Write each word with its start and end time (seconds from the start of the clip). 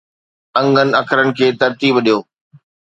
انگن 0.59 0.89
اکرن 0.99 1.27
کي 1.37 1.47
ترتيب 1.61 1.95
ڏيو 2.05 2.17